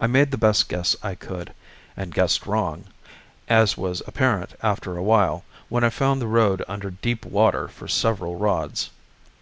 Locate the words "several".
7.86-8.36